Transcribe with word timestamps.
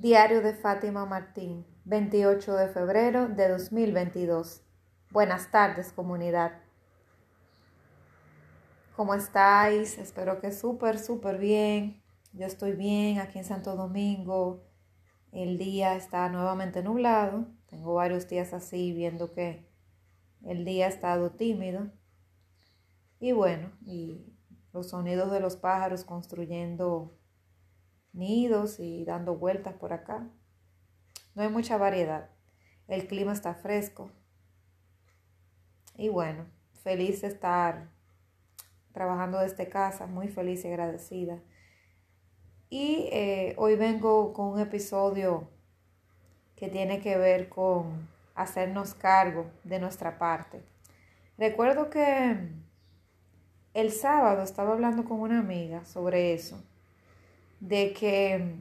Diario 0.00 0.40
de 0.40 0.54
Fátima 0.54 1.04
Martín, 1.04 1.66
28 1.84 2.54
de 2.56 2.68
febrero 2.68 3.28
de 3.28 3.50
2022. 3.50 4.62
Buenas 5.10 5.50
tardes, 5.50 5.92
comunidad. 5.92 6.52
¿Cómo 8.96 9.12
estáis? 9.12 9.98
Espero 9.98 10.40
que 10.40 10.52
súper, 10.52 10.98
súper 10.98 11.36
bien. 11.36 12.02
Yo 12.32 12.46
estoy 12.46 12.72
bien 12.72 13.18
aquí 13.18 13.40
en 13.40 13.44
Santo 13.44 13.76
Domingo. 13.76 14.64
El 15.32 15.58
día 15.58 15.94
está 15.96 16.30
nuevamente 16.30 16.82
nublado. 16.82 17.48
Tengo 17.66 17.92
varios 17.92 18.26
días 18.26 18.54
así 18.54 18.94
viendo 18.94 19.34
que 19.34 19.68
el 20.46 20.64
día 20.64 20.86
ha 20.86 20.88
estado 20.88 21.32
tímido. 21.32 21.90
Y 23.18 23.32
bueno, 23.32 23.70
y 23.84 24.32
los 24.72 24.88
sonidos 24.88 25.30
de 25.30 25.40
los 25.40 25.56
pájaros 25.56 26.04
construyendo 26.04 27.19
nidos 28.12 28.80
y 28.80 29.04
dando 29.04 29.36
vueltas 29.36 29.74
por 29.74 29.92
acá. 29.92 30.26
No 31.34 31.42
hay 31.42 31.48
mucha 31.48 31.76
variedad. 31.76 32.28
El 32.88 33.06
clima 33.06 33.32
está 33.32 33.54
fresco. 33.54 34.10
Y 35.96 36.08
bueno, 36.08 36.46
feliz 36.82 37.22
de 37.22 37.28
estar 37.28 37.88
trabajando 38.92 39.38
desde 39.38 39.68
casa, 39.68 40.06
muy 40.06 40.28
feliz 40.28 40.64
y 40.64 40.68
agradecida. 40.68 41.38
Y 42.68 43.08
eh, 43.12 43.54
hoy 43.58 43.76
vengo 43.76 44.32
con 44.32 44.46
un 44.46 44.60
episodio 44.60 45.48
que 46.56 46.68
tiene 46.68 47.00
que 47.00 47.16
ver 47.16 47.48
con 47.48 48.08
hacernos 48.34 48.94
cargo 48.94 49.50
de 49.64 49.78
nuestra 49.78 50.18
parte. 50.18 50.62
Recuerdo 51.38 51.90
que 51.90 52.36
el 53.74 53.92
sábado 53.92 54.42
estaba 54.42 54.72
hablando 54.72 55.04
con 55.04 55.20
una 55.20 55.38
amiga 55.38 55.84
sobre 55.84 56.34
eso 56.34 56.62
de 57.60 57.92
que 57.92 58.56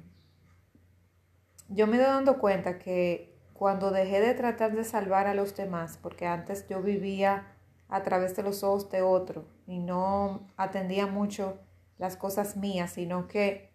yo 1.69 1.87
me 1.87 1.97
doy 1.97 2.05
dando 2.05 2.37
cuenta 2.39 2.79
que 2.79 3.37
cuando 3.53 3.91
dejé 3.91 4.21
de 4.21 4.33
tratar 4.33 4.75
de 4.75 4.83
salvar 4.83 5.27
a 5.27 5.33
los 5.33 5.55
demás, 5.55 5.99
porque 6.01 6.25
antes 6.25 6.67
yo 6.67 6.81
vivía 6.81 7.47
a 7.89 8.03
través 8.03 8.35
de 8.35 8.43
los 8.43 8.63
ojos 8.63 8.89
de 8.89 9.01
otro 9.01 9.45
y 9.65 9.79
no 9.79 10.47
atendía 10.55 11.07
mucho 11.07 11.59
las 11.97 12.15
cosas 12.15 12.55
mías, 12.55 12.91
sino 12.91 13.27
que 13.27 13.69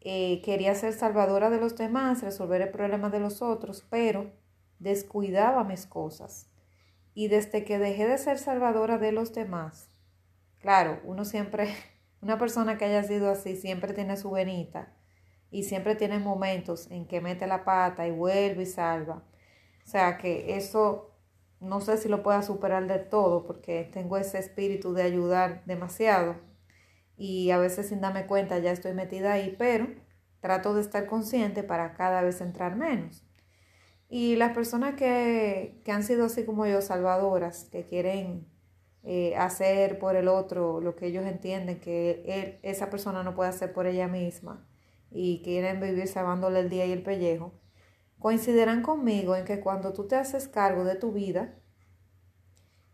eh, 0.00 0.42
quería 0.42 0.74
ser 0.74 0.92
salvadora 0.92 1.48
de 1.48 1.58
los 1.58 1.76
demás, 1.76 2.22
resolver 2.22 2.60
el 2.60 2.70
problema 2.70 3.08
de 3.08 3.20
los 3.20 3.40
otros, 3.40 3.86
pero 3.88 4.30
descuidaba 4.78 5.64
mis 5.64 5.86
cosas. 5.86 6.50
Y 7.14 7.28
desde 7.28 7.64
que 7.64 7.78
dejé 7.78 8.08
de 8.08 8.18
ser 8.18 8.38
salvadora 8.38 8.98
de 8.98 9.12
los 9.12 9.32
demás, 9.32 9.90
claro, 10.58 11.00
uno 11.04 11.24
siempre 11.24 11.74
una 12.22 12.38
persona 12.38 12.78
que 12.78 12.84
haya 12.86 13.02
sido 13.02 13.30
así 13.30 13.56
siempre 13.56 13.92
tiene 13.92 14.16
su 14.16 14.30
venita 14.30 14.94
y 15.50 15.64
siempre 15.64 15.96
tiene 15.96 16.20
momentos 16.20 16.90
en 16.90 17.06
que 17.06 17.20
mete 17.20 17.46
la 17.46 17.64
pata 17.64 18.06
y 18.06 18.12
vuelve 18.12 18.62
y 18.62 18.66
salva. 18.66 19.24
O 19.84 19.90
sea 19.90 20.16
que 20.18 20.56
eso 20.56 21.10
no 21.60 21.80
sé 21.80 21.98
si 21.98 22.08
lo 22.08 22.22
pueda 22.22 22.42
superar 22.42 22.86
de 22.86 23.00
todo 23.00 23.44
porque 23.44 23.90
tengo 23.92 24.16
ese 24.16 24.38
espíritu 24.38 24.94
de 24.94 25.02
ayudar 25.02 25.64
demasiado 25.66 26.36
y 27.16 27.50
a 27.50 27.58
veces 27.58 27.88
sin 27.88 28.00
darme 28.00 28.26
cuenta 28.26 28.58
ya 28.58 28.70
estoy 28.70 28.94
metida 28.94 29.32
ahí, 29.32 29.54
pero 29.58 29.88
trato 30.40 30.74
de 30.74 30.80
estar 30.80 31.06
consciente 31.06 31.64
para 31.64 31.94
cada 31.94 32.22
vez 32.22 32.40
entrar 32.40 32.76
menos. 32.76 33.24
Y 34.08 34.36
las 34.36 34.52
personas 34.54 34.94
que, 34.94 35.80
que 35.84 35.92
han 35.92 36.04
sido 36.04 36.26
así 36.26 36.44
como 36.44 36.66
yo, 36.66 36.82
salvadoras, 36.82 37.64
que 37.64 37.84
quieren 37.84 38.51
eh, 39.04 39.34
hacer 39.36 39.98
por 39.98 40.14
el 40.14 40.28
otro 40.28 40.80
lo 40.80 40.94
que 40.94 41.06
ellos 41.06 41.26
entienden 41.26 41.80
que 41.80 42.22
él, 42.26 42.58
esa 42.62 42.88
persona 42.88 43.22
no 43.24 43.34
puede 43.34 43.50
hacer 43.50 43.72
por 43.72 43.86
ella 43.86 44.06
misma 44.06 44.64
y 45.10 45.42
quieren 45.42 45.80
vivir 45.80 46.06
salvándole 46.06 46.60
el 46.60 46.70
día 46.70 46.86
y 46.86 46.92
el 46.92 47.02
pellejo, 47.02 47.52
coincidirán 48.18 48.82
conmigo 48.82 49.34
en 49.34 49.44
que 49.44 49.60
cuando 49.60 49.92
tú 49.92 50.06
te 50.06 50.16
haces 50.16 50.46
cargo 50.46 50.84
de 50.84 50.94
tu 50.94 51.10
vida, 51.12 51.58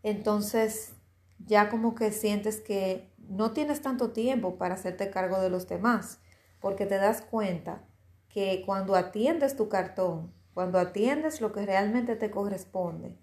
entonces 0.01 0.95
ya 1.37 1.69
como 1.69 1.93
que 1.93 2.11
sientes 2.11 2.59
que 2.59 3.13
no 3.17 3.51
tienes 3.51 3.81
tanto 3.81 4.11
tiempo 4.11 4.57
para 4.57 4.73
hacerte 4.73 5.11
cargo 5.11 5.39
de 5.39 5.49
los 5.49 5.67
demás, 5.67 6.19
porque 6.59 6.85
te 6.85 6.95
das 6.95 7.21
cuenta 7.21 7.83
que 8.29 8.63
cuando 8.65 8.95
atiendes 8.95 9.55
tu 9.55 9.69
cartón, 9.69 10.33
cuando 10.53 10.79
atiendes 10.79 11.39
lo 11.39 11.51
que 11.51 11.65
realmente 11.65 12.15
te 12.15 12.31
corresponde, 12.31 13.17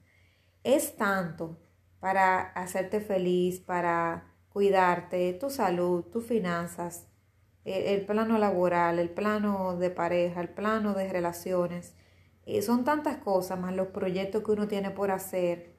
es 0.63 0.97
tanto 0.97 1.59
para 2.01 2.41
hacerte 2.41 3.01
feliz, 3.01 3.61
para 3.61 4.25
cuidarte, 4.49 5.33
tu 5.35 5.51
salud, 5.51 6.05
tus 6.05 6.25
finanzas, 6.25 7.07
el, 7.65 8.07
plano 8.07 8.39
laboral, 8.39 8.99
el 8.99 9.11
plano 9.11 9.77
de 9.77 9.91
pareja, 9.91 10.41
el 10.41 10.49
plano 10.49 10.95
de 10.95 11.13
relaciones. 11.13 11.95
son 12.63 12.85
tantas 12.85 13.19
cosas, 13.19 13.59
más 13.59 13.75
los 13.75 13.89
proyectos 13.89 14.43
que 14.45 14.53
uno 14.53 14.69
tiene 14.69 14.91
por 14.91 15.11
hacer, 15.11 15.77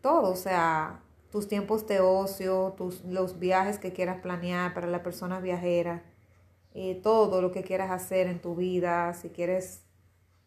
todo, 0.00 0.32
o 0.32 0.36
sea, 0.36 1.00
tus 1.30 1.48
tiempos 1.48 1.86
de 1.86 2.00
ocio, 2.00 2.74
tus, 2.76 3.04
los 3.04 3.38
viajes 3.38 3.78
que 3.78 3.92
quieras 3.92 4.20
planear 4.20 4.74
para 4.74 4.86
la 4.88 5.02
persona 5.02 5.40
viajera, 5.40 6.02
todo 7.02 7.40
lo 7.40 7.52
que 7.52 7.62
quieras 7.62 7.90
hacer 7.90 8.26
en 8.26 8.40
tu 8.40 8.56
vida, 8.56 9.14
si 9.14 9.30
quieres 9.30 9.84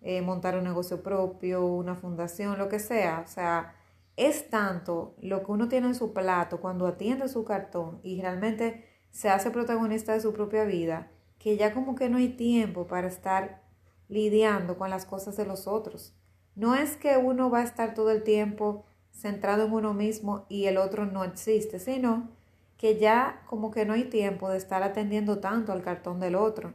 eh, 0.01 0.21
montar 0.21 0.57
un 0.57 0.63
negocio 0.63 1.01
propio, 1.01 1.65
una 1.65 1.95
fundación, 1.95 2.57
lo 2.57 2.69
que 2.69 2.79
sea, 2.79 3.23
o 3.25 3.27
sea, 3.27 3.75
es 4.17 4.49
tanto 4.49 5.15
lo 5.21 5.43
que 5.43 5.51
uno 5.51 5.67
tiene 5.69 5.87
en 5.87 5.95
su 5.95 6.11
plato 6.11 6.59
cuando 6.59 6.87
atiende 6.87 7.29
su 7.29 7.45
cartón 7.45 7.99
y 8.03 8.19
realmente 8.19 8.83
se 9.11 9.29
hace 9.29 9.51
protagonista 9.51 10.13
de 10.13 10.21
su 10.21 10.33
propia 10.33 10.65
vida, 10.65 11.11
que 11.37 11.55
ya 11.55 11.73
como 11.73 11.95
que 11.95 12.09
no 12.09 12.17
hay 12.17 12.29
tiempo 12.29 12.87
para 12.87 13.07
estar 13.07 13.61
lidiando 14.09 14.77
con 14.77 14.89
las 14.89 15.05
cosas 15.05 15.37
de 15.37 15.45
los 15.45 15.67
otros. 15.67 16.15
No 16.55 16.73
es 16.73 16.97
que 16.97 17.17
uno 17.17 17.51
va 17.51 17.59
a 17.59 17.63
estar 17.63 17.93
todo 17.93 18.09
el 18.09 18.23
tiempo 18.23 18.85
centrado 19.11 19.65
en 19.65 19.73
uno 19.73 19.93
mismo 19.93 20.47
y 20.49 20.65
el 20.65 20.77
otro 20.77 21.05
no 21.05 21.23
existe, 21.23 21.79
sino 21.79 22.31
que 22.77 22.97
ya 22.97 23.43
como 23.47 23.69
que 23.69 23.85
no 23.85 23.93
hay 23.93 24.05
tiempo 24.05 24.49
de 24.49 24.57
estar 24.57 24.81
atendiendo 24.81 25.39
tanto 25.39 25.71
al 25.71 25.83
cartón 25.83 26.19
del 26.19 26.35
otro, 26.35 26.73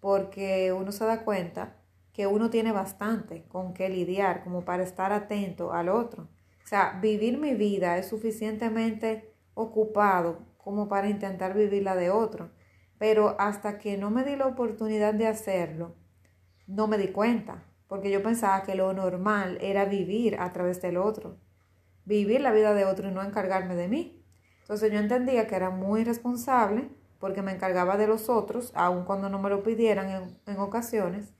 porque 0.00 0.72
uno 0.72 0.92
se 0.92 1.06
da 1.06 1.24
cuenta 1.24 1.76
que 2.12 2.26
uno 2.26 2.50
tiene 2.50 2.72
bastante 2.72 3.44
con 3.48 3.72
qué 3.72 3.88
lidiar 3.88 4.44
como 4.44 4.64
para 4.66 4.82
estar 4.82 5.12
atento 5.12 5.72
al 5.72 5.88
otro. 5.88 6.28
Sea, 6.72 6.98
vivir 7.02 7.36
mi 7.36 7.52
vida 7.52 7.98
es 7.98 8.08
suficientemente 8.08 9.30
ocupado 9.52 10.38
como 10.56 10.88
para 10.88 11.10
intentar 11.10 11.52
vivir 11.52 11.82
la 11.82 11.94
de 11.94 12.08
otro. 12.08 12.48
Pero 12.96 13.36
hasta 13.38 13.76
que 13.76 13.98
no 13.98 14.08
me 14.08 14.24
di 14.24 14.36
la 14.36 14.46
oportunidad 14.46 15.12
de 15.12 15.26
hacerlo, 15.26 15.96
no 16.66 16.86
me 16.86 16.96
di 16.96 17.08
cuenta, 17.08 17.62
porque 17.88 18.10
yo 18.10 18.22
pensaba 18.22 18.62
que 18.62 18.74
lo 18.74 18.90
normal 18.94 19.58
era 19.60 19.84
vivir 19.84 20.36
a 20.40 20.50
través 20.54 20.80
del 20.80 20.96
otro, 20.96 21.36
vivir 22.06 22.40
la 22.40 22.52
vida 22.52 22.72
de 22.72 22.86
otro 22.86 23.10
y 23.10 23.12
no 23.12 23.22
encargarme 23.22 23.74
de 23.74 23.88
mí. 23.88 24.24
Entonces 24.62 24.90
yo 24.90 24.98
entendía 24.98 25.46
que 25.46 25.56
era 25.56 25.68
muy 25.68 26.04
responsable 26.04 26.88
porque 27.18 27.42
me 27.42 27.52
encargaba 27.52 27.98
de 27.98 28.06
los 28.06 28.30
otros, 28.30 28.72
aun 28.74 29.04
cuando 29.04 29.28
no 29.28 29.38
me 29.38 29.50
lo 29.50 29.62
pidieran 29.62 30.08
en, 30.08 30.40
en 30.46 30.58
ocasiones, 30.58 31.34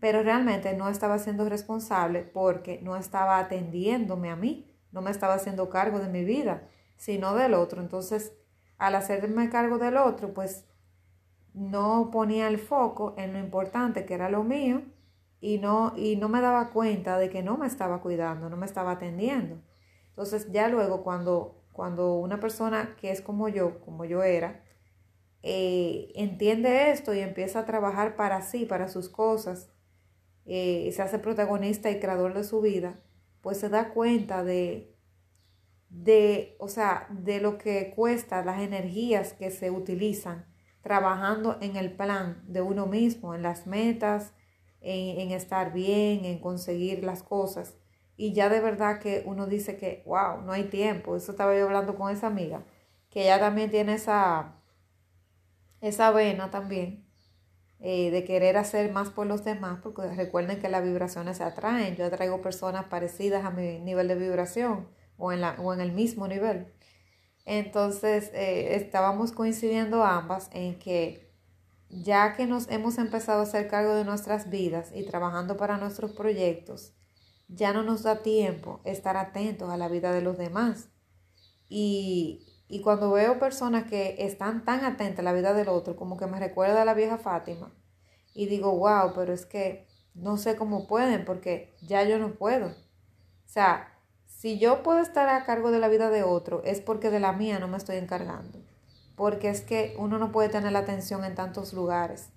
pero 0.00 0.22
realmente 0.22 0.74
no 0.74 0.88
estaba 0.88 1.18
siendo 1.18 1.46
responsable 1.50 2.22
porque 2.22 2.80
no 2.82 2.96
estaba 2.96 3.38
atendiéndome 3.40 4.30
a 4.30 4.36
mí, 4.36 4.69
no 4.92 5.02
me 5.02 5.10
estaba 5.10 5.34
haciendo 5.34 5.70
cargo 5.70 5.98
de 5.98 6.08
mi 6.08 6.24
vida, 6.24 6.68
sino 6.96 7.34
del 7.34 7.54
otro. 7.54 7.80
Entonces, 7.80 8.34
al 8.78 8.94
hacerme 8.94 9.50
cargo 9.50 9.78
del 9.78 9.96
otro, 9.96 10.32
pues 10.34 10.66
no 11.54 12.10
ponía 12.10 12.48
el 12.48 12.58
foco 12.58 13.14
en 13.18 13.32
lo 13.32 13.38
importante 13.38 14.04
que 14.04 14.14
era 14.14 14.30
lo 14.30 14.44
mío 14.44 14.82
y 15.40 15.58
no, 15.58 15.92
y 15.96 16.16
no 16.16 16.28
me 16.28 16.40
daba 16.40 16.70
cuenta 16.70 17.18
de 17.18 17.30
que 17.30 17.42
no 17.42 17.56
me 17.56 17.66
estaba 17.66 18.00
cuidando, 18.00 18.50
no 18.50 18.56
me 18.56 18.66
estaba 18.66 18.92
atendiendo. 18.92 19.60
Entonces, 20.08 20.50
ya 20.52 20.68
luego 20.68 21.02
cuando, 21.02 21.64
cuando 21.72 22.14
una 22.14 22.40
persona 22.40 22.96
que 23.00 23.10
es 23.10 23.22
como 23.22 23.48
yo, 23.48 23.80
como 23.80 24.04
yo 24.04 24.22
era, 24.22 24.62
eh, 25.42 26.12
entiende 26.14 26.90
esto 26.90 27.14
y 27.14 27.20
empieza 27.20 27.60
a 27.60 27.64
trabajar 27.64 28.16
para 28.16 28.42
sí, 28.42 28.66
para 28.66 28.88
sus 28.88 29.08
cosas, 29.08 29.70
eh, 30.44 30.90
se 30.92 31.02
hace 31.02 31.18
protagonista 31.18 31.90
y 31.90 32.00
creador 32.00 32.34
de 32.34 32.44
su 32.44 32.60
vida, 32.60 33.00
pues 33.42 33.58
se 33.58 33.68
da 33.68 33.90
cuenta 33.90 34.44
de, 34.44 34.96
de, 35.88 36.56
o 36.58 36.68
sea, 36.68 37.06
de 37.10 37.40
lo 37.40 37.58
que 37.58 37.92
cuesta, 37.94 38.44
las 38.44 38.60
energías 38.60 39.32
que 39.32 39.50
se 39.50 39.70
utilizan 39.70 40.46
trabajando 40.82 41.58
en 41.60 41.76
el 41.76 41.92
plan 41.92 42.42
de 42.46 42.62
uno 42.62 42.86
mismo, 42.86 43.34
en 43.34 43.42
las 43.42 43.66
metas, 43.66 44.32
en, 44.80 45.20
en 45.20 45.30
estar 45.32 45.72
bien, 45.72 46.24
en 46.24 46.38
conseguir 46.40 47.04
las 47.04 47.22
cosas. 47.22 47.76
Y 48.16 48.32
ya 48.32 48.48
de 48.48 48.60
verdad 48.60 49.00
que 49.00 49.22
uno 49.26 49.46
dice 49.46 49.76
que, 49.76 50.02
wow, 50.06 50.42
no 50.42 50.52
hay 50.52 50.64
tiempo. 50.64 51.16
Eso 51.16 51.32
estaba 51.32 51.56
yo 51.56 51.64
hablando 51.66 51.96
con 51.96 52.12
esa 52.12 52.28
amiga, 52.28 52.64
que 53.10 53.22
ella 53.24 53.38
también 53.40 53.70
tiene 53.70 53.94
esa, 53.94 54.56
esa 55.80 56.10
vena 56.12 56.50
también 56.50 57.09
eh, 57.80 58.10
de 58.10 58.24
querer 58.24 58.58
hacer 58.58 58.92
más 58.92 59.08
por 59.10 59.26
los 59.26 59.44
demás, 59.44 59.80
porque 59.82 60.02
recuerden 60.14 60.60
que 60.60 60.68
las 60.68 60.84
vibraciones 60.84 61.38
se 61.38 61.44
atraen. 61.44 61.96
Yo 61.96 62.04
atraigo 62.06 62.42
personas 62.42 62.84
parecidas 62.86 63.44
a 63.44 63.50
mi 63.50 63.80
nivel 63.80 64.08
de 64.08 64.16
vibración 64.16 64.86
o 65.16 65.32
en, 65.32 65.40
la, 65.40 65.56
o 65.60 65.72
en 65.72 65.80
el 65.80 65.92
mismo 65.92 66.28
nivel. 66.28 66.66
Entonces, 67.46 68.30
eh, 68.34 68.76
estábamos 68.76 69.32
coincidiendo 69.32 70.04
ambas 70.04 70.50
en 70.52 70.78
que 70.78 71.30
ya 71.88 72.34
que 72.36 72.46
nos 72.46 72.68
hemos 72.70 72.98
empezado 72.98 73.40
a 73.40 73.44
hacer 73.44 73.68
cargo 73.68 73.94
de 73.94 74.04
nuestras 74.04 74.50
vidas 74.50 74.92
y 74.94 75.04
trabajando 75.04 75.56
para 75.56 75.76
nuestros 75.76 76.12
proyectos, 76.12 76.92
ya 77.48 77.72
no 77.72 77.82
nos 77.82 78.04
da 78.04 78.22
tiempo 78.22 78.80
estar 78.84 79.16
atentos 79.16 79.70
a 79.70 79.76
la 79.76 79.88
vida 79.88 80.12
de 80.12 80.20
los 80.20 80.38
demás. 80.38 80.88
Y, 81.68 82.46
y 82.70 82.82
cuando 82.82 83.10
veo 83.10 83.40
personas 83.40 83.84
que 83.84 84.14
están 84.20 84.64
tan 84.64 84.84
atentas 84.84 85.18
a 85.18 85.22
la 85.22 85.32
vida 85.32 85.52
del 85.52 85.68
otro, 85.68 85.96
como 85.96 86.16
que 86.16 86.28
me 86.28 86.38
recuerda 86.38 86.82
a 86.82 86.84
la 86.84 86.94
vieja 86.94 87.18
Fátima, 87.18 87.74
y 88.32 88.46
digo, 88.46 88.70
wow, 88.78 89.12
pero 89.12 89.32
es 89.32 89.44
que 89.44 89.88
no 90.14 90.36
sé 90.36 90.54
cómo 90.54 90.86
pueden, 90.86 91.24
porque 91.24 91.74
ya 91.82 92.04
yo 92.04 92.18
no 92.20 92.34
puedo. 92.34 92.68
O 92.68 93.52
sea, 93.52 93.98
si 94.24 94.60
yo 94.60 94.84
puedo 94.84 95.00
estar 95.00 95.28
a 95.28 95.44
cargo 95.44 95.72
de 95.72 95.80
la 95.80 95.88
vida 95.88 96.10
de 96.10 96.22
otro, 96.22 96.62
es 96.64 96.80
porque 96.80 97.10
de 97.10 97.18
la 97.18 97.32
mía 97.32 97.58
no 97.58 97.66
me 97.66 97.76
estoy 97.76 97.96
encargando. 97.96 98.60
Porque 99.16 99.48
es 99.50 99.62
que 99.62 99.96
uno 99.98 100.18
no 100.18 100.30
puede 100.30 100.48
tener 100.48 100.70
la 100.70 100.78
atención 100.78 101.24
en 101.24 101.34
tantos 101.34 101.72
lugares. 101.72 102.30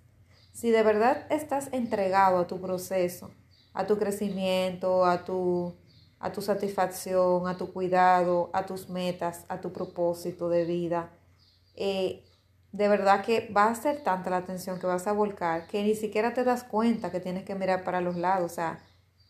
Si 0.51 0.71
de 0.71 0.81
verdad 0.81 1.27
estás 1.29 1.69
entregado 1.71 2.39
a 2.39 2.47
tu 2.47 2.59
proceso, 2.59 3.29
a 3.73 3.85
tu 3.85 3.99
crecimiento, 3.99 5.05
a 5.05 5.23
tu 5.25 5.75
a 6.23 6.31
tu 6.31 6.41
satisfacción, 6.41 7.49
a 7.49 7.57
tu 7.57 7.73
cuidado, 7.73 8.49
a 8.53 8.65
tus 8.65 8.87
metas, 8.87 9.43
a 9.49 9.59
tu 9.59 9.73
propósito 9.73 10.47
de 10.47 10.63
vida. 10.63 11.11
Eh, 11.75 12.23
de 12.71 12.87
verdad 12.87 13.25
que 13.25 13.51
va 13.55 13.65
a 13.67 13.75
ser 13.75 14.03
tanta 14.05 14.29
la 14.29 14.37
atención 14.37 14.79
que 14.79 14.87
vas 14.87 15.05
a 15.05 15.11
volcar 15.11 15.67
que 15.67 15.83
ni 15.83 15.95
siquiera 15.95 16.33
te 16.33 16.45
das 16.45 16.63
cuenta 16.63 17.11
que 17.11 17.19
tienes 17.19 17.43
que 17.43 17.55
mirar 17.55 17.83
para 17.83 17.99
los 17.99 18.15
lados. 18.15 18.53
O 18.53 18.55
sea, 18.55 18.79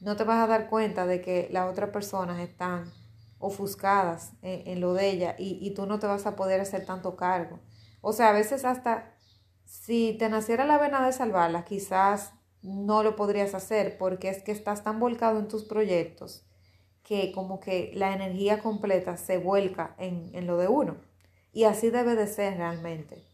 no 0.02 0.16
te 0.16 0.24
vas 0.24 0.38
a 0.38 0.46
dar 0.46 0.70
cuenta 0.70 1.08
de 1.08 1.20
que 1.20 1.50
las 1.52 1.68
otras 1.68 1.90
personas 1.90 2.40
están 2.40 2.94
ofuscadas 3.40 4.34
en, 4.44 4.80
lo 4.80 4.94
de 4.94 5.10
ella 5.10 5.36
y, 5.40 5.58
y 5.62 5.74
tú 5.74 5.88
no 5.88 5.98
te 5.98 6.06
vas 6.06 6.28
a 6.28 6.36
poder 6.36 6.62
hacer 6.62 6.86
tanto 6.86 7.16
cargo. 7.16 7.60
O 8.02 8.14
sea, 8.14 8.30
a 8.30 8.34
veces 8.34 8.66
hasta 8.66 9.16
si 9.66 10.16
te 10.20 10.30
naciera 10.30 10.64
la 10.64 10.78
vena 10.78 11.04
de 11.04 11.12
salvarla, 11.12 11.66
quizás 11.66 12.34
no 12.62 13.02
lo 13.02 13.16
podrías 13.16 13.56
hacer 13.56 13.98
porque 13.98 14.30
es 14.30 14.44
que 14.44 14.52
estás 14.52 14.84
tan 14.84 15.00
volcado 15.00 15.40
en 15.40 15.48
tus 15.48 15.64
proyectos 15.64 16.46
que 17.04 17.32
como 17.34 17.60
que 17.60 17.92
la 17.94 18.14
energía 18.14 18.60
completa 18.60 19.18
se 19.18 19.38
vuelca 19.38 19.96
en, 19.98 20.32
en 20.34 20.48
lo 20.48 20.58
de 20.58 20.68
uno. 20.68 20.98
Y 21.52 21.66
así 21.66 21.90
debe 21.90 22.16
de 22.16 22.28
ser 22.28 22.58
realmente. 22.58 23.28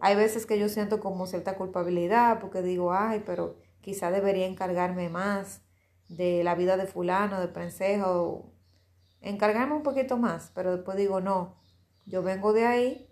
Hay 0.00 0.14
veces 0.14 0.46
que 0.46 0.58
yo 0.58 0.68
siento 0.68 1.00
como 1.00 1.26
cierta 1.26 1.56
culpabilidad 1.56 2.40
porque 2.40 2.62
digo, 2.62 2.92
ay, 2.92 3.22
pero 3.26 3.56
quizá 3.80 4.10
debería 4.10 4.46
encargarme 4.46 5.08
más 5.08 5.62
de 6.08 6.44
la 6.44 6.54
vida 6.54 6.76
de 6.76 6.86
fulano, 6.86 7.40
de 7.40 7.48
prensejo, 7.48 8.52
encargarme 9.20 9.74
un 9.74 9.82
poquito 9.82 10.16
más, 10.16 10.52
pero 10.54 10.76
después 10.76 10.96
digo, 10.96 11.20
no, 11.20 11.56
yo 12.04 12.22
vengo 12.22 12.52
de 12.52 12.66
ahí 12.66 13.08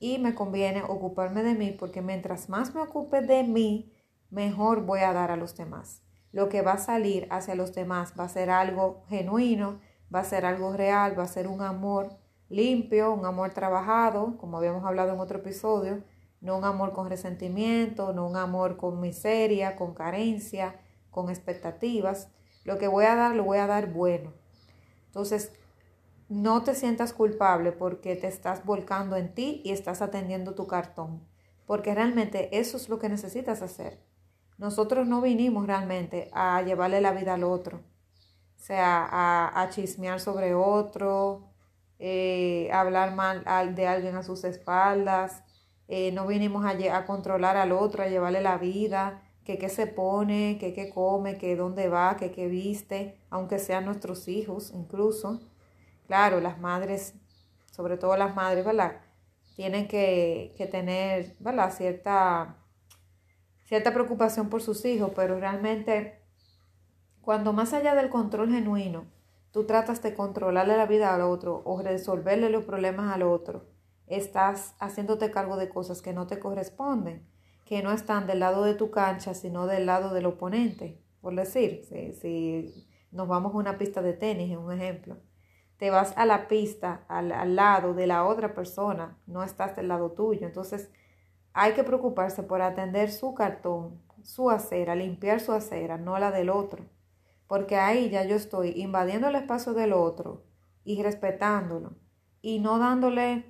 y 0.00 0.18
me 0.18 0.34
conviene 0.34 0.82
ocuparme 0.82 1.42
de 1.42 1.54
mí 1.54 1.70
porque 1.78 2.02
mientras 2.02 2.48
más 2.48 2.74
me 2.74 2.80
ocupe 2.80 3.20
de 3.20 3.44
mí, 3.44 3.92
mejor 4.30 4.84
voy 4.84 5.00
a 5.00 5.12
dar 5.12 5.30
a 5.30 5.36
los 5.36 5.56
demás 5.56 6.02
lo 6.32 6.48
que 6.48 6.62
va 6.62 6.72
a 6.72 6.78
salir 6.78 7.28
hacia 7.30 7.54
los 7.54 7.74
demás 7.74 8.14
va 8.18 8.24
a 8.24 8.28
ser 8.28 8.50
algo 8.50 9.04
genuino, 9.08 9.80
va 10.12 10.20
a 10.20 10.24
ser 10.24 10.44
algo 10.44 10.72
real, 10.72 11.18
va 11.18 11.24
a 11.24 11.28
ser 11.28 11.46
un 11.46 11.60
amor 11.60 12.18
limpio, 12.48 13.12
un 13.12 13.24
amor 13.24 13.50
trabajado, 13.50 14.36
como 14.38 14.58
habíamos 14.58 14.84
hablado 14.84 15.12
en 15.12 15.20
otro 15.20 15.38
episodio, 15.38 16.02
no 16.40 16.58
un 16.58 16.64
amor 16.64 16.92
con 16.92 17.08
resentimiento, 17.08 18.12
no 18.12 18.26
un 18.26 18.36
amor 18.36 18.76
con 18.76 19.00
miseria, 19.00 19.76
con 19.76 19.94
carencia, 19.94 20.80
con 21.10 21.30
expectativas. 21.30 22.28
Lo 22.64 22.78
que 22.78 22.88
voy 22.88 23.04
a 23.04 23.14
dar, 23.14 23.36
lo 23.36 23.44
voy 23.44 23.58
a 23.58 23.66
dar 23.66 23.92
bueno. 23.92 24.32
Entonces, 25.06 25.52
no 26.28 26.62
te 26.62 26.74
sientas 26.74 27.12
culpable 27.12 27.72
porque 27.72 28.16
te 28.16 28.26
estás 28.26 28.64
volcando 28.64 29.16
en 29.16 29.34
ti 29.34 29.60
y 29.64 29.72
estás 29.72 30.02
atendiendo 30.02 30.54
tu 30.54 30.66
cartón, 30.66 31.26
porque 31.66 31.94
realmente 31.94 32.58
eso 32.58 32.76
es 32.76 32.88
lo 32.88 32.98
que 32.98 33.08
necesitas 33.08 33.62
hacer. 33.62 34.02
Nosotros 34.58 35.06
no 35.06 35.20
vinimos 35.20 35.66
realmente 35.66 36.30
a 36.32 36.62
llevarle 36.62 37.00
la 37.00 37.12
vida 37.12 37.34
al 37.34 37.44
otro, 37.44 37.78
o 37.78 38.64
sea, 38.64 39.08
a, 39.60 39.68
chismear 39.70 40.20
sobre 40.20 40.54
otro, 40.54 41.50
eh, 41.98 42.70
hablar 42.72 43.14
mal 43.14 43.74
de 43.74 43.86
alguien 43.86 44.14
a 44.16 44.22
sus 44.22 44.44
espaldas, 44.44 45.42
eh, 45.88 46.10
no 46.12 46.26
vinimos 46.26 46.64
a, 46.64 46.96
a, 46.96 47.04
controlar 47.04 47.56
al 47.58 47.72
otro, 47.72 48.02
a 48.02 48.08
llevarle 48.08 48.40
la 48.40 48.56
vida, 48.56 49.22
que 49.44 49.58
qué 49.58 49.68
se 49.68 49.86
pone, 49.86 50.56
que 50.58 50.72
qué 50.72 50.88
come, 50.88 51.36
que 51.36 51.56
dónde 51.56 51.88
va, 51.88 52.16
que 52.16 52.30
qué 52.30 52.48
viste, 52.48 53.20
aunque 53.30 53.58
sean 53.58 53.84
nuestros 53.84 54.26
hijos 54.28 54.72
incluso. 54.74 55.40
Claro, 56.06 56.40
las 56.40 56.58
madres, 56.58 57.14
sobre 57.70 57.98
todo 57.98 58.16
las 58.16 58.34
madres, 58.34 58.64
¿verdad? 58.64 59.00
Tienen 59.56 59.88
que, 59.88 60.54
que 60.56 60.66
tener, 60.66 61.36
¿verdad? 61.40 61.72
Cierta 61.74 62.61
cierta 63.72 63.94
preocupación 63.94 64.50
por 64.50 64.60
sus 64.60 64.84
hijos, 64.84 65.12
pero 65.16 65.40
realmente 65.40 66.20
cuando 67.22 67.54
más 67.54 67.72
allá 67.72 67.94
del 67.94 68.10
control 68.10 68.50
genuino, 68.50 69.06
tú 69.50 69.64
tratas 69.64 70.02
de 70.02 70.12
controlarle 70.12 70.76
la 70.76 70.84
vida 70.84 71.14
al 71.14 71.22
otro 71.22 71.62
o 71.64 71.80
resolverle 71.80 72.50
los 72.50 72.66
problemas 72.66 73.10
al 73.14 73.22
otro, 73.22 73.64
estás 74.06 74.74
haciéndote 74.78 75.30
cargo 75.30 75.56
de 75.56 75.70
cosas 75.70 76.02
que 76.02 76.12
no 76.12 76.26
te 76.26 76.38
corresponden, 76.38 77.26
que 77.64 77.82
no 77.82 77.92
están 77.92 78.26
del 78.26 78.40
lado 78.40 78.62
de 78.62 78.74
tu 78.74 78.90
cancha, 78.90 79.32
sino 79.32 79.66
del 79.66 79.86
lado 79.86 80.12
del 80.12 80.26
oponente. 80.26 81.00
Por 81.22 81.34
decir, 81.34 81.82
si, 81.88 82.12
si 82.12 82.86
nos 83.10 83.26
vamos 83.26 83.54
a 83.54 83.56
una 83.56 83.78
pista 83.78 84.02
de 84.02 84.12
tenis, 84.12 84.52
en 84.52 84.58
un 84.58 84.72
ejemplo, 84.72 85.16
te 85.78 85.88
vas 85.88 86.12
a 86.18 86.26
la 86.26 86.46
pista, 86.46 87.06
al, 87.08 87.32
al 87.32 87.56
lado 87.56 87.94
de 87.94 88.06
la 88.06 88.26
otra 88.26 88.52
persona, 88.52 89.16
no 89.26 89.42
estás 89.42 89.74
del 89.76 89.88
lado 89.88 90.10
tuyo. 90.10 90.46
Entonces, 90.46 90.90
hay 91.54 91.74
que 91.74 91.84
preocuparse 91.84 92.42
por 92.42 92.62
atender 92.62 93.10
su 93.10 93.34
cartón, 93.34 94.00
su 94.22 94.50
acera, 94.50 94.94
limpiar 94.94 95.40
su 95.40 95.52
acera, 95.52 95.98
no 95.98 96.18
la 96.18 96.30
del 96.30 96.50
otro. 96.50 96.84
Porque 97.46 97.76
ahí 97.76 98.08
ya 98.10 98.24
yo 98.24 98.36
estoy 98.36 98.70
invadiendo 98.76 99.28
el 99.28 99.34
espacio 99.34 99.74
del 99.74 99.92
otro 99.92 100.44
y 100.84 101.02
respetándolo 101.02 101.96
y 102.40 102.60
no 102.60 102.78
dándole 102.78 103.44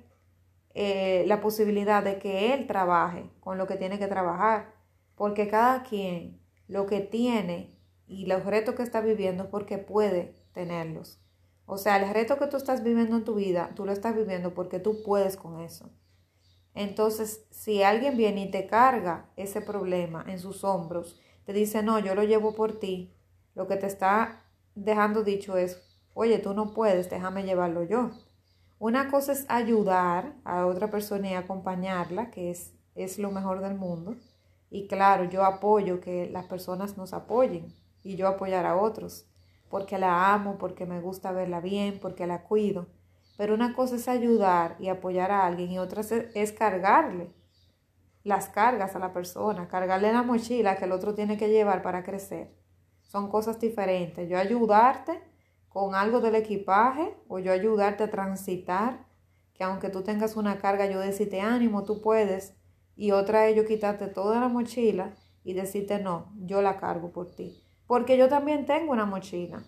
eh, 0.73 1.23
la 1.27 1.39
posibilidad 1.39 2.03
de 2.03 2.19
que 2.19 2.53
él 2.53 2.67
trabaje 2.67 3.29
con 3.39 3.57
lo 3.57 3.67
que 3.67 3.75
tiene 3.75 3.99
que 3.99 4.07
trabajar. 4.07 4.73
Porque 5.15 5.47
cada 5.47 5.83
quien 5.83 6.41
lo 6.67 6.85
que 6.85 6.99
tiene 6.99 7.77
y 8.07 8.25
los 8.25 8.45
retos 8.45 8.75
que 8.75 8.83
está 8.83 8.99
viviendo 8.99 9.43
es 9.43 9.49
porque 9.49 9.77
puede 9.77 10.35
tenerlos. 10.53 11.19
O 11.65 11.77
sea, 11.77 11.97
el 11.97 12.13
reto 12.13 12.37
que 12.37 12.47
tú 12.47 12.57
estás 12.57 12.83
viviendo 12.83 13.15
en 13.15 13.23
tu 13.23 13.35
vida, 13.35 13.71
tú 13.75 13.85
lo 13.85 13.93
estás 13.93 14.15
viviendo 14.15 14.53
porque 14.53 14.79
tú 14.79 15.01
puedes 15.03 15.37
con 15.37 15.61
eso. 15.61 15.89
Entonces, 16.75 17.45
si 17.51 17.83
alguien 17.83 18.17
viene 18.17 18.43
y 18.43 18.51
te 18.51 18.67
carga 18.67 19.29
ese 19.35 19.61
problema 19.61 20.25
en 20.27 20.39
sus 20.39 20.63
hombros, 20.63 21.19
te 21.45 21.53
dice, 21.53 21.83
no, 21.83 21.99
yo 21.99 22.15
lo 22.15 22.23
llevo 22.23 22.55
por 22.55 22.79
ti, 22.79 23.13
lo 23.53 23.67
que 23.67 23.75
te 23.75 23.85
está 23.85 24.43
dejando 24.75 25.23
dicho 25.23 25.57
es, 25.57 25.81
oye, 26.13 26.39
tú 26.39 26.53
no 26.53 26.73
puedes, 26.73 27.09
déjame 27.09 27.43
llevarlo 27.43 27.83
yo. 27.83 28.11
Una 28.79 29.09
cosa 29.09 29.31
es 29.31 29.45
ayudar 29.49 30.35
a 30.43 30.65
otra 30.65 30.89
persona 30.89 31.29
y 31.29 31.33
acompañarla, 31.35 32.31
que 32.31 32.51
es, 32.51 32.73
es 32.95 33.19
lo 33.19 33.31
mejor 33.31 33.61
del 33.61 33.75
mundo. 33.75 34.15
Y 34.69 34.87
claro, 34.87 35.25
yo 35.25 35.45
apoyo 35.45 36.01
que 36.01 36.29
las 36.29 36.47
personas 36.47 36.97
nos 36.97 37.13
apoyen 37.13 37.73
y 38.03 38.15
yo 38.15 38.27
apoyar 38.27 38.65
a 38.65 38.75
otros, 38.75 39.27
porque 39.69 39.97
la 39.97 40.33
amo, 40.33 40.57
porque 40.57 40.85
me 40.85 40.99
gusta 40.99 41.31
verla 41.31 41.61
bien, 41.61 41.99
porque 42.01 42.27
la 42.27 42.43
cuido. 42.43 42.87
Pero 43.37 43.53
una 43.53 43.73
cosa 43.73 43.95
es 43.95 44.07
ayudar 44.07 44.75
y 44.79 44.89
apoyar 44.89 45.31
a 45.31 45.45
alguien 45.45 45.71
y 45.71 45.79
otra 45.79 46.01
es 46.01 46.51
cargarle 46.51 47.31
las 48.23 48.47
cargas 48.49 48.95
a 48.95 48.99
la 48.99 49.11
persona, 49.11 49.67
cargarle 49.67 50.13
la 50.13 50.23
mochila 50.23 50.77
que 50.77 50.85
el 50.85 50.91
otro 50.91 51.13
tiene 51.13 51.37
que 51.37 51.49
llevar 51.49 51.81
para 51.81 52.03
crecer. 52.03 52.55
Son 53.01 53.29
cosas 53.29 53.59
diferentes. 53.59 54.29
Yo 54.29 54.37
ayudarte 54.37 55.21
con 55.67 55.95
algo 55.95 56.21
del 56.21 56.35
equipaje 56.35 57.15
o 57.27 57.39
yo 57.39 57.51
ayudarte 57.51 58.03
a 58.03 58.09
transitar, 58.09 59.05
que 59.53 59.63
aunque 59.63 59.89
tú 59.89 60.03
tengas 60.03 60.35
una 60.35 60.57
carga, 60.57 60.89
yo 60.89 60.99
decirte 60.99 61.41
ánimo, 61.41 61.83
tú 61.83 62.01
puedes, 62.01 62.55
y 62.95 63.11
otra 63.11 63.47
es 63.47 63.55
yo 63.55 63.65
quitarte 63.65 64.07
toda 64.07 64.39
la 64.39 64.47
mochila 64.47 65.15
y 65.43 65.53
decirte 65.53 65.99
no, 65.99 66.31
yo 66.37 66.61
la 66.61 66.77
cargo 66.77 67.11
por 67.11 67.31
ti. 67.31 67.63
Porque 67.87 68.17
yo 68.17 68.29
también 68.29 68.65
tengo 68.65 68.91
una 68.91 69.05
mochila. 69.05 69.63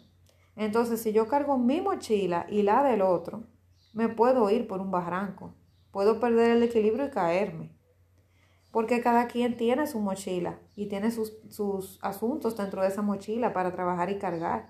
Entonces, 0.55 1.01
si 1.01 1.11
yo 1.11 1.27
cargo 1.27 1.57
mi 1.57 1.81
mochila 1.81 2.45
y 2.49 2.61
la 2.61 2.81
del 2.83 3.01
otro, 3.01 3.43
me 3.95 4.09
puedo 4.09 4.49
ir 4.49 4.67
por 4.67 4.81
un 4.81 4.91
barranco, 4.91 5.55
puedo 5.91 6.19
perder 6.19 6.51
el 6.51 6.63
equilibrio 6.63 7.05
y 7.05 7.11
caerme. 7.11 7.71
Porque 8.71 9.01
cada 9.01 9.27
quien 9.27 9.55
tiene 9.55 9.87
su 9.87 10.01
mochila 10.01 10.59
y 10.75 10.87
tiene 10.87 11.11
sus, 11.11 11.37
sus 11.49 11.97
asuntos 12.03 12.57
dentro 12.57 12.81
de 12.81 12.89
esa 12.89 13.01
mochila 13.01 13.53
para 13.53 13.71
trabajar 13.71 14.09
y 14.09 14.19
cargar. 14.19 14.67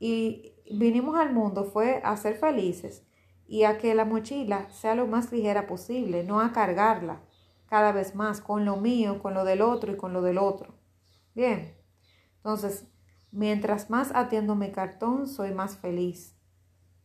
Y 0.00 0.56
vinimos 0.68 1.16
al 1.16 1.32
mundo 1.32 1.64
fue 1.64 2.00
a 2.04 2.16
ser 2.16 2.34
felices 2.34 3.06
y 3.46 3.62
a 3.62 3.78
que 3.78 3.94
la 3.94 4.04
mochila 4.04 4.68
sea 4.70 4.96
lo 4.96 5.06
más 5.06 5.30
ligera 5.30 5.68
posible, 5.68 6.24
no 6.24 6.40
a 6.40 6.50
cargarla 6.50 7.22
cada 7.66 7.92
vez 7.92 8.16
más 8.16 8.40
con 8.40 8.64
lo 8.64 8.76
mío, 8.76 9.22
con 9.22 9.32
lo 9.32 9.44
del 9.44 9.62
otro 9.62 9.92
y 9.92 9.96
con 9.96 10.12
lo 10.12 10.22
del 10.22 10.38
otro. 10.38 10.74
Bien, 11.36 11.76
entonces, 12.38 12.88
mientras 13.30 13.90
más 13.90 14.10
atiendo 14.12 14.56
mi 14.56 14.72
cartón, 14.72 15.28
soy 15.28 15.52
más 15.52 15.76
feliz 15.76 16.35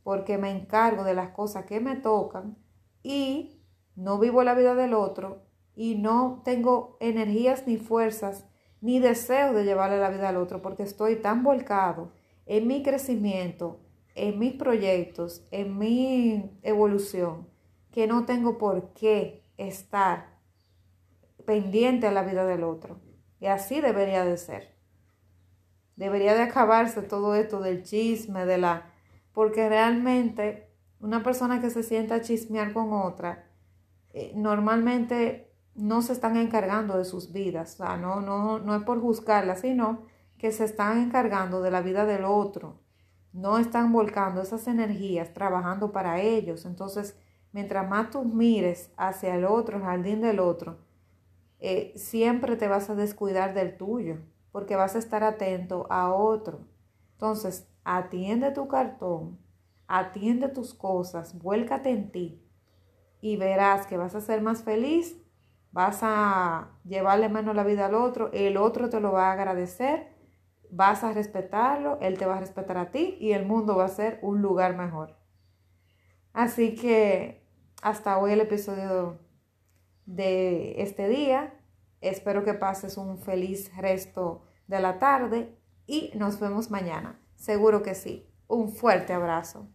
porque 0.04 0.38
me 0.38 0.52
encargo 0.52 1.04
de 1.04 1.14
las 1.14 1.30
cosas 1.30 1.66
que 1.66 1.80
me 1.80 1.96
tocan 1.96 2.58
y 3.04 3.62
no 3.96 4.20
vivo 4.20 4.44
la 4.44 4.56
vida 4.56 4.76
del 4.76 4.94
otro 4.94 5.44
y 5.76 5.96
no 5.96 6.42
tengo 6.44 6.98
energías 7.00 7.68
ni 7.68 7.78
fuerzas 7.78 8.46
ni 8.82 9.00
deseo 9.00 9.54
de 9.54 9.64
llevarle 9.64 10.00
la 10.00 10.10
vida 10.10 10.30
al 10.30 10.38
otro 10.38 10.62
porque 10.62 10.84
estoy 10.84 11.18
tan 11.18 11.44
volcado 11.44 12.12
en 12.46 12.68
mi 12.68 12.84
crecimiento, 12.84 13.80
en 14.16 14.40
mis 14.40 14.54
proyectos, 14.54 15.46
en 15.52 15.78
mi 15.78 16.52
evolución, 16.64 17.48
que 17.92 18.08
no 18.08 18.26
tengo 18.26 18.58
por 18.58 18.94
qué 18.94 19.46
estar 19.58 20.40
pendiente 21.46 22.08
a 22.08 22.12
la 22.12 22.24
vida 22.24 22.46
del 22.46 22.64
otro. 22.64 23.00
Y 23.40 23.48
así 23.48 23.82
debería 23.82 24.26
de 24.26 24.38
ser. 24.38 24.76
Debería 25.96 26.34
de 26.34 26.44
acabarse 26.44 27.02
todo 27.02 27.36
esto 27.36 27.60
del 27.60 27.84
chisme, 27.84 28.46
de 28.46 28.58
la... 28.58 28.91
Porque 29.34 29.70
realmente 29.70 30.70
una 31.00 31.24
persona 31.24 31.62
que 31.62 31.70
se 31.70 31.84
sienta 31.84 32.16
a 32.16 32.22
chismear 32.22 32.74
con 32.74 32.94
otra, 32.94 33.46
eh, 34.14 34.34
normalmente 34.36 35.52
no 35.74 36.02
se 36.02 36.14
están 36.14 36.38
encargando 36.38 36.98
de 36.98 37.06
sus 37.06 37.32
vidas. 37.32 37.74
O 37.76 37.78
sea, 37.78 37.98
no, 37.98 38.22
no, 38.22 38.60
no 38.60 38.76
es 38.76 38.84
por 38.84 39.02
juzgarla, 39.02 39.56
sino 39.56 40.04
que 40.38 40.52
se 40.52 40.66
están 40.66 41.00
encargando 41.00 41.62
de 41.62 41.72
la 41.72 41.82
vida 41.82 42.06
del 42.06 42.26
otro. 42.26 42.80
No 43.34 43.58
están 43.58 43.94
volcando 43.94 44.42
esas 44.42 44.68
energías, 44.68 45.34
trabajando 45.34 45.92
para 45.92 46.20
ellos. 46.20 46.66
Entonces, 46.66 47.16
mientras 47.52 47.88
más 47.90 48.10
tú 48.10 48.24
mires 48.26 48.92
hacia 48.98 49.36
el 49.36 49.46
otro, 49.46 49.78
el 49.78 49.84
jardín 49.84 50.22
del 50.22 50.40
otro, 50.40 50.80
eh, 51.60 51.94
siempre 51.96 52.56
te 52.58 52.68
vas 52.68 52.90
a 52.90 52.96
descuidar 52.96 53.54
del 53.54 53.78
tuyo, 53.78 54.18
porque 54.52 54.76
vas 54.76 54.96
a 54.96 55.00
estar 55.00 55.24
atento 55.24 55.88
a 55.90 56.12
otro. 56.12 56.62
Entonces, 57.14 57.71
atiende 57.84 58.52
tu 58.52 58.68
cartón, 58.68 59.40
atiende 59.88 60.48
tus 60.48 60.74
cosas, 60.74 61.38
vuélcate 61.38 61.90
en 61.90 62.12
ti 62.12 62.44
y 63.22 63.38
verás 63.38 63.88
que 63.88 63.98
vas 63.98 64.16
a 64.16 64.22
ser 64.22 64.42
más 64.42 64.64
feliz, 64.64 65.22
vas 65.72 66.00
a 66.02 66.72
llevarle 66.84 67.30
menos 67.30 67.56
la 67.56 67.64
vida 67.64 67.86
al 67.88 67.96
otro, 67.96 68.32
el 68.34 68.58
otro 68.58 68.90
te 68.90 69.00
lo 69.00 69.12
va 69.12 69.30
a 69.30 69.34
agradecer, 69.34 70.16
vas 70.70 71.04
a 71.04 71.14
respetarlo, 71.14 71.98
él 72.02 72.18
te 72.18 72.26
va 72.26 72.38
a 72.38 72.40
respetar 72.40 72.78
a 72.78 72.92
ti 72.92 73.18
y 73.20 73.34
el 73.34 73.46
mundo 73.46 73.78
va 73.78 73.86
a 73.86 73.90
ser 73.90 74.20
un 74.22 74.42
lugar 74.42 74.76
mejor. 74.76 75.18
Así 76.34 76.76
que 76.76 77.46
hasta 77.82 78.18
hoy 78.18 78.32
el 78.32 78.42
episodio 78.42 79.20
de 80.06 80.82
este 80.82 81.08
día. 81.08 81.54
Espero 82.02 82.44
que 82.44 82.54
pases 82.54 82.98
un 82.98 83.20
feliz 83.20 83.72
resto 83.78 84.44
de 84.68 84.80
la 84.80 85.00
tarde 85.00 85.58
y 85.86 86.12
nos 86.16 86.40
vemos 86.40 86.72
mañana. 86.72 87.21
Seguro 87.42 87.82
que 87.82 87.96
sí. 87.96 88.24
Un 88.48 88.72
fuerte 88.72 89.14
abrazo. 89.14 89.68